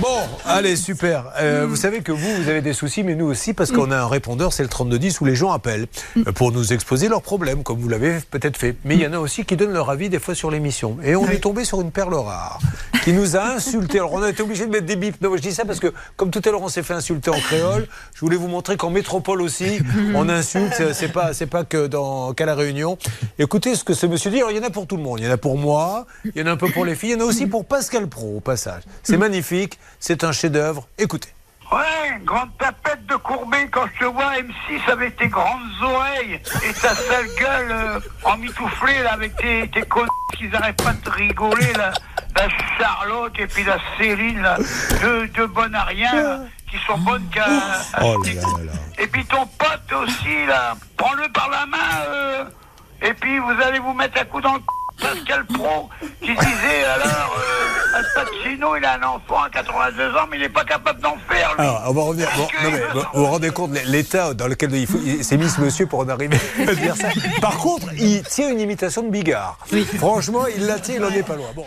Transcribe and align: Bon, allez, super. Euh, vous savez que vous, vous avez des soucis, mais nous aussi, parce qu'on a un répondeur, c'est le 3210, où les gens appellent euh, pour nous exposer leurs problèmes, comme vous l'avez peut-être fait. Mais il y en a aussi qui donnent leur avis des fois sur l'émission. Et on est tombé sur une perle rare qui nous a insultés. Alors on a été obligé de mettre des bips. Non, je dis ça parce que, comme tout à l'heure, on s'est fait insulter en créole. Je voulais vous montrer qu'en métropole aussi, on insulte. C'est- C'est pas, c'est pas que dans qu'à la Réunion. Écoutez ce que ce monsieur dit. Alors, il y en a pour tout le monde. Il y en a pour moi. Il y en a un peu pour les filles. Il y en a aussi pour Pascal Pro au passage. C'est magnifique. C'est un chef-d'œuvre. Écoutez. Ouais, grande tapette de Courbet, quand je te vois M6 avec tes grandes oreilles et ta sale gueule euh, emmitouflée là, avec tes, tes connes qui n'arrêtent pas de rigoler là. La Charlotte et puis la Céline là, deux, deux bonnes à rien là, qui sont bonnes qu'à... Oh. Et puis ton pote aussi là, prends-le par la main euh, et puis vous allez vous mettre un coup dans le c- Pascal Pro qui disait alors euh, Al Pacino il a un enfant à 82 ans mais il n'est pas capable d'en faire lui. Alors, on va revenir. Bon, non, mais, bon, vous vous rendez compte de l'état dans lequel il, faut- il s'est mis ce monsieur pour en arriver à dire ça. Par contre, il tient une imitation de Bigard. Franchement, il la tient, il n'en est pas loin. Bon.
Bon, 0.00 0.20
allez, 0.46 0.76
super. 0.76 1.26
Euh, 1.38 1.66
vous 1.68 1.76
savez 1.76 2.00
que 2.00 2.10
vous, 2.12 2.34
vous 2.36 2.48
avez 2.48 2.62
des 2.62 2.72
soucis, 2.72 3.02
mais 3.02 3.14
nous 3.14 3.26
aussi, 3.26 3.52
parce 3.52 3.70
qu'on 3.70 3.90
a 3.90 3.98
un 3.98 4.06
répondeur, 4.06 4.52
c'est 4.52 4.62
le 4.62 4.68
3210, 4.68 5.20
où 5.20 5.24
les 5.26 5.34
gens 5.34 5.52
appellent 5.52 5.86
euh, 6.16 6.32
pour 6.32 6.52
nous 6.52 6.72
exposer 6.72 7.08
leurs 7.08 7.20
problèmes, 7.22 7.62
comme 7.62 7.78
vous 7.78 7.88
l'avez 7.88 8.18
peut-être 8.30 8.56
fait. 8.56 8.76
Mais 8.84 8.94
il 8.94 9.02
y 9.02 9.06
en 9.06 9.12
a 9.12 9.18
aussi 9.18 9.44
qui 9.44 9.56
donnent 9.56 9.72
leur 9.72 9.90
avis 9.90 10.08
des 10.08 10.18
fois 10.18 10.34
sur 10.34 10.50
l'émission. 10.50 10.96
Et 11.04 11.16
on 11.16 11.28
est 11.28 11.38
tombé 11.40 11.64
sur 11.64 11.80
une 11.82 11.90
perle 11.90 12.14
rare 12.14 12.60
qui 13.04 13.12
nous 13.12 13.36
a 13.36 13.44
insultés. 13.54 13.98
Alors 13.98 14.12
on 14.14 14.22
a 14.22 14.30
été 14.30 14.42
obligé 14.42 14.66
de 14.66 14.70
mettre 14.70 14.86
des 14.86 14.96
bips. 14.96 15.20
Non, 15.20 15.36
je 15.36 15.42
dis 15.42 15.52
ça 15.52 15.64
parce 15.66 15.80
que, 15.80 15.92
comme 16.16 16.30
tout 16.30 16.40
à 16.44 16.50
l'heure, 16.50 16.62
on 16.62 16.68
s'est 16.68 16.82
fait 16.82 16.94
insulter 16.94 17.30
en 17.30 17.38
créole. 17.38 17.86
Je 18.14 18.20
voulais 18.20 18.36
vous 18.36 18.48
montrer 18.48 18.76
qu'en 18.76 18.90
métropole 18.90 19.42
aussi, 19.42 19.80
on 20.14 20.28
insulte. 20.28 20.72
C'est- 20.76 20.94
C'est 20.94 21.08
pas, 21.08 21.32
c'est 21.34 21.46
pas 21.46 21.64
que 21.64 21.86
dans 21.86 22.32
qu'à 22.34 22.46
la 22.46 22.54
Réunion. 22.54 22.98
Écoutez 23.38 23.74
ce 23.74 23.84
que 23.84 23.94
ce 23.94 24.06
monsieur 24.06 24.30
dit. 24.30 24.38
Alors, 24.38 24.50
il 24.50 24.56
y 24.56 24.60
en 24.60 24.64
a 24.64 24.70
pour 24.70 24.86
tout 24.86 24.96
le 24.96 25.02
monde. 25.02 25.18
Il 25.20 25.24
y 25.24 25.28
en 25.28 25.32
a 25.32 25.36
pour 25.38 25.56
moi. 25.56 26.06
Il 26.24 26.38
y 26.40 26.42
en 26.42 26.46
a 26.46 26.50
un 26.52 26.56
peu 26.56 26.68
pour 26.70 26.84
les 26.84 26.94
filles. 26.94 27.10
Il 27.10 27.18
y 27.18 27.22
en 27.22 27.24
a 27.24 27.28
aussi 27.28 27.46
pour 27.46 27.64
Pascal 27.64 28.06
Pro 28.08 28.36
au 28.36 28.40
passage. 28.40 28.82
C'est 29.02 29.16
magnifique. 29.16 29.78
C'est 29.98 30.24
un 30.24 30.32
chef-d'œuvre. 30.32 30.86
Écoutez. 30.98 31.28
Ouais, 31.72 32.18
grande 32.24 32.50
tapette 32.58 33.06
de 33.06 33.14
Courbet, 33.14 33.68
quand 33.70 33.84
je 33.94 34.00
te 34.00 34.04
vois 34.06 34.32
M6 34.34 34.90
avec 34.90 35.16
tes 35.16 35.28
grandes 35.28 35.60
oreilles 35.82 36.40
et 36.68 36.72
ta 36.72 36.94
sale 36.96 37.26
gueule 37.38 37.70
euh, 37.70 38.00
emmitouflée 38.24 39.02
là, 39.04 39.12
avec 39.12 39.36
tes, 39.36 39.68
tes 39.68 39.82
connes 39.82 40.08
qui 40.36 40.48
n'arrêtent 40.48 40.82
pas 40.82 40.92
de 40.92 41.10
rigoler 41.10 41.72
là. 41.74 41.92
La 42.34 42.48
Charlotte 42.78 43.32
et 43.38 43.46
puis 43.46 43.62
la 43.62 43.76
Céline 43.98 44.42
là, 44.42 44.56
deux, 45.00 45.28
deux 45.28 45.46
bonnes 45.46 45.74
à 45.76 45.84
rien 45.84 46.12
là, 46.14 46.38
qui 46.68 46.76
sont 46.86 46.98
bonnes 46.98 47.28
qu'à... 47.32 47.46
Oh. 48.02 48.20
Et 48.98 49.06
puis 49.06 49.24
ton 49.26 49.46
pote 49.46 49.92
aussi 49.92 50.46
là, 50.48 50.74
prends-le 50.96 51.28
par 51.30 51.50
la 51.50 51.66
main 51.66 51.76
euh, 52.08 52.44
et 53.02 53.14
puis 53.14 53.38
vous 53.38 53.54
allez 53.64 53.78
vous 53.78 53.92
mettre 53.94 54.20
un 54.20 54.24
coup 54.24 54.40
dans 54.40 54.54
le 54.54 54.58
c- 54.60 54.64
Pascal 55.06 55.44
Pro 55.46 55.88
qui 56.20 56.34
disait 56.34 56.84
alors 56.84 57.36
euh, 57.38 57.49
Al 58.00 58.06
Pacino 58.14 58.76
il 58.76 58.84
a 58.84 58.94
un 58.94 59.02
enfant 59.02 59.42
à 59.44 59.50
82 59.50 60.10
ans 60.16 60.26
mais 60.30 60.36
il 60.38 60.40
n'est 60.40 60.48
pas 60.48 60.64
capable 60.64 61.00
d'en 61.00 61.16
faire 61.28 61.54
lui. 61.54 61.60
Alors, 61.62 61.82
on 61.88 61.92
va 61.92 62.02
revenir. 62.02 62.28
Bon, 62.36 62.42
non, 62.64 62.70
mais, 62.72 62.82
bon, 62.94 63.00
vous 63.12 63.20
vous 63.20 63.26
rendez 63.26 63.50
compte 63.50 63.72
de 63.72 63.80
l'état 63.86 64.32
dans 64.34 64.46
lequel 64.46 64.74
il, 64.74 64.86
faut- 64.86 64.98
il 65.04 65.22
s'est 65.24 65.36
mis 65.36 65.48
ce 65.48 65.60
monsieur 65.60 65.86
pour 65.86 66.00
en 66.00 66.08
arriver 66.08 66.38
à 66.66 66.74
dire 66.74 66.96
ça. 66.96 67.08
Par 67.42 67.56
contre, 67.58 67.86
il 67.98 68.22
tient 68.22 68.50
une 68.50 68.60
imitation 68.60 69.02
de 69.02 69.10
Bigard. 69.10 69.58
Franchement, 69.98 70.46
il 70.46 70.66
la 70.66 70.78
tient, 70.78 70.94
il 70.94 71.00
n'en 71.00 71.10
est 71.10 71.22
pas 71.22 71.36
loin. 71.36 71.48
Bon. 71.54 71.66